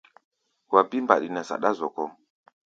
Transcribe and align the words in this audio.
Wa 0.71 0.81
bí 0.89 0.97
mbaɗi 1.03 1.27
nɛ 1.31 1.41
saɗá 1.49 1.69
zɔkɔ́. 1.79 2.07